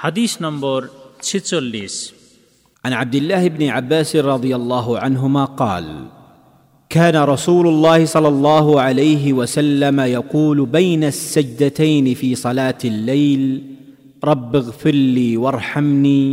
হাদিস 0.00 0.32
নম্বর 0.44 0.80
ছেচল্লিশ 1.26 1.94
عن 2.84 2.92
عبد 2.92 3.14
الله 3.14 3.42
بن 3.48 3.62
عباس 3.68 4.10
رضي 4.32 4.52
الله 4.56 4.86
عنهما 4.98 5.44
قال 5.62 5.86
كان 6.90 7.16
رسول 7.24 7.66
الله 7.68 8.04
صلى 8.04 8.28
الله 8.28 8.80
عليه 8.80 9.32
وسلم 9.32 10.00
يقول 10.00 10.66
بين 10.78 11.02
السجدتين 11.04 12.14
في 12.14 12.34
صلاه 12.36 12.78
الليل 12.84 13.42
رب 14.24 14.56
اغفر 14.56 14.96
لي 15.16 15.36
وارحمني 15.36 16.24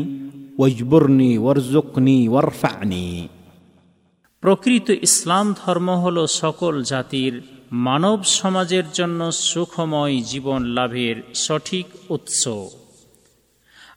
واجبرني 0.58 1.38
وارزقني 1.38 2.20
وارفعني 2.30 3.10
প্রকৃত 4.44 4.88
ইসলাম 5.08 5.46
ধর্ম 5.62 5.88
হল 6.04 6.18
সকল 6.42 6.74
জাতির 6.92 7.34
মানব 7.88 8.18
সমাজের 8.40 8.86
জন্য 8.94 9.20
সুখময় 9.50 10.16
জীবন 10.32 10.62
লাভের 10.78 11.18
সঠিক 11.46 11.88
উৎস 12.16 12.42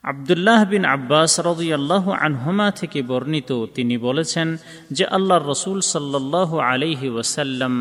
আবদুল্লাহ 0.04 0.60
বিন 0.64 0.84
আব্বাস 0.84 1.32
রদিয়াল্লাহ 1.50 2.04
আনহুমা 2.10 2.70
থেকে 2.70 3.02
বর্ণিত, 3.02 3.50
তিনি 3.74 3.96
বলেছেন 3.98 4.48
যে 4.90 5.04
আল্লাহ 5.06 5.38
রসুল 5.38 5.78
সাল্লাহ 5.80 6.50
আলিহি 6.58 7.08
ওয়াসাল্লাম 7.08 7.74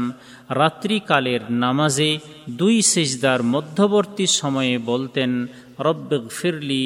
রাত্রিকালের 0.49 1.41
নামাজে 1.63 2.11
দুই 2.49 2.75
সেজদার 2.81 3.41
মধ্যবর্তী 3.43 4.25
সময়ে 4.39 4.75
বলতেন 4.77 5.31
রব্বেগ 5.79 6.23
ফিরলি 6.29 6.85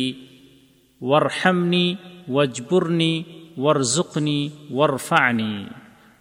ওয়ারহামনি, 1.02 1.86
ওয়াজবুরনি 2.30 3.14
ওয়ারজুকনি 3.58 4.40
ওয়ারফানি। 4.72 5.54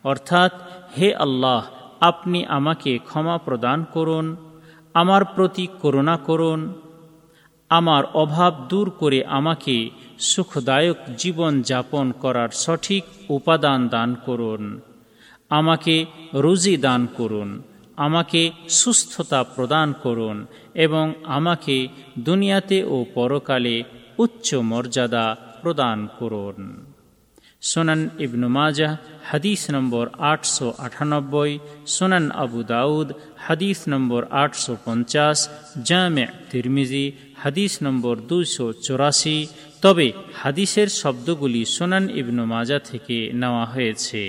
অর্থাৎ, 0.04 0.52
হে 0.98 1.08
আল্লাহ, 1.14 1.62
আপনি 2.00 2.38
আমাকে 2.46 2.98
ক্ষমা 2.98 3.36
প্রদান 3.38 3.78
করুন, 3.84 4.26
আমার 4.94 5.22
প্রতি 5.24 5.64
করুণা 5.82 6.16
করুন 6.16 6.60
আমার 7.78 8.02
অভাব 8.22 8.52
দূর 8.68 8.88
করে 8.90 9.18
আমাকে 9.38 9.76
সুখদায়ক 10.30 10.96
জীবন 11.18 11.52
যাপন 11.62 12.06
করার 12.12 12.50
সঠিক 12.64 13.04
উপাদান 13.28 13.80
দান 13.88 14.10
করুন। 14.26 14.62
আমাকে 15.50 15.96
রুজি 16.34 16.74
দান 16.76 17.02
করুন। 17.16 17.50
আমাকে 17.96 18.42
সুস্থতা 18.68 19.40
প্রদান 19.54 19.88
করুন 20.02 20.36
এবং 20.74 21.06
আমাকে 21.36 21.76
দুনিয়াতে 22.18 22.78
ও 22.84 22.96
পরকালে 23.14 23.76
উচ্চ 24.18 24.48
মর্যাদা 24.70 25.26
প্রদান 25.62 25.98
করুন। 26.18 26.60
সোনান 27.70 28.02
ইবনু 28.24 28.48
মাজাহ 28.56 28.92
হাদিস 29.30 29.62
নম্বর 29.74 30.04
আটশো 30.32 30.68
আটানব্বই, 30.86 31.52
সোনান 31.86 32.26
আবু 32.42 32.60
দাউদ, 32.72 33.08
হাদিস 33.46 33.78
নম্বর 33.92 34.20
আটশো 34.42 34.72
পঞ্চাশ, 34.84 35.38
জামে 35.88 36.26
তিরমিজি, 36.50 37.04
হাদিস 37.42 37.72
নম্বর 37.82 38.14
দুশো 38.30 38.66
চৌরাশি। 38.84 39.38
তবে 39.82 40.06
হাদিসের 40.42 40.88
শব্দগুলি 41.00 41.62
সোনান 41.76 42.04
ইবনু 42.20 42.42
মাজা 42.54 42.78
থেকে 42.90 43.16
নেওয়া 43.40 43.64
হয়েছে। 43.64 44.22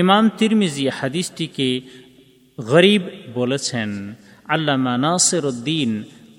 ইমাম 0.00 0.24
তিরমিজি 0.38 0.84
হাদিসটিকে 0.98 1.68
গরিব 2.58 3.02
বলেছেন। 3.34 3.90
আল্লামা 4.54 4.94
নাসির 5.04 5.44
উদ্দিন 5.52 5.90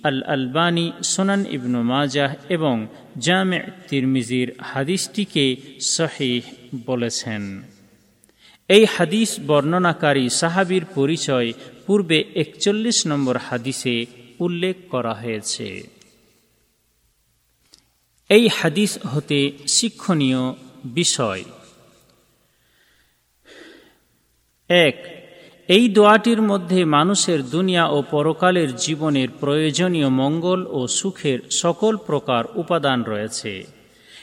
আল 0.04 0.24
আলবানী 0.24 0.92
সোনান 1.04 1.46
ইবনু 1.46 1.82
মাজাহ 1.82 2.34
এবং 2.50 2.88
জামে 3.18 3.60
তিরমিজির 3.88 4.54
হাদিসটিকে 4.62 5.56
সহিহ 5.82 6.42
বলেছেন। 6.86 7.64
এই 8.68 8.86
হাদিস 8.86 9.40
বর্ণনাকারী 9.48 10.30
সাহাবির 10.30 10.86
পরিচয় 10.86 11.54
পূর্বে 11.86 12.26
একচল্লিশ 12.36 13.08
নম্বর 13.08 13.38
হাদিসে 13.38 14.06
উল্লেখ 14.40 14.76
করা 14.90 15.14
হয়েছে। 15.14 15.88
এই 18.30 18.48
হাদিস 18.48 19.06
হতে 19.06 19.52
শিক্ষণীয় 19.68 20.54
বিষয়। 20.86 21.44
এক 24.70 25.23
এই 25.70 25.90
দোয়াটির 25.90 26.42
মধ্যে 26.42 26.86
মানুষের 26.86 27.50
দুনিয়া 27.50 27.88
ও 27.88 28.04
পরকালের 28.12 28.76
জীবনের 28.76 29.30
প্রয়োজনীয় 29.40 30.10
মঙ্গল 30.10 30.66
ও 30.70 30.88
সুখের 30.88 31.40
সকল 31.52 31.98
প্রকার 31.98 32.44
উপাদান 32.56 33.04
রয়েছে 33.04 33.66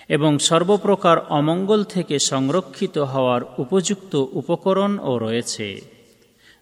এবং 0.09 0.39
সর্বপ্রকার 0.39 1.19
অমঙ্গল 1.19 1.85
থেকে 1.85 2.19
সংরক্ষিত 2.19 2.99
হওয়ার 2.99 3.43
উপযুক্ত 3.59 4.25
উপকরণও 4.33 5.19
রয়েছে। 5.19 5.81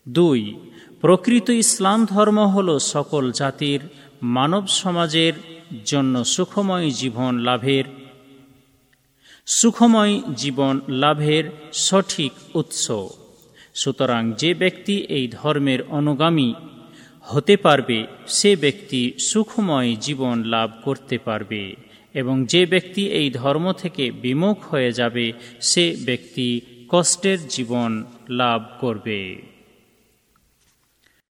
দুই, 0.08 0.54
প্রকৃত 1.00 1.48
ইসলাম 1.48 2.04
ধর্ম 2.04 2.38
হল 2.46 2.78
সকল 2.78 3.32
জাতির 3.32 3.80
মানব 4.22 4.66
সমাজের 4.66 5.32
জন্য 5.84 6.24
সুখময় 6.24 6.90
জীবন 6.90 7.38
লাভের 7.38 7.84
সুখময় 9.46 10.20
জীবন 10.36 10.80
লাভের 10.88 11.44
সঠিক 11.72 12.32
উৎস। 12.54 12.86
সুতরাং 13.80 14.22
যে 14.38 14.50
ব্যক্তি 14.54 14.94
এই 15.16 15.26
ধর্মের 15.32 15.80
অনুগামী 15.98 16.50
হতে 17.30 17.54
পারবে, 17.56 17.98
সে 18.38 18.50
ব্যক্তি 18.56 19.02
সুখময় 19.28 19.90
জীবন 20.00 20.36
লাভ 20.54 20.68
করতে 20.84 21.16
পারবে, 21.18 21.62
এবং 22.20 22.36
যে 22.44 22.62
ব্যক্তি 22.66 23.02
এই 23.20 23.28
ধর্ম 23.40 23.66
থেকে 23.72 24.04
বিমুখ 24.24 24.58
হয়ে 24.70 24.90
যাবে, 24.92 25.26
সে 25.60 25.84
ব্যক্তি 26.06 26.48
কষ্টের 26.88 27.40
জীবন 27.48 27.90
লাভ 28.40 28.60
করবে। 28.80 29.20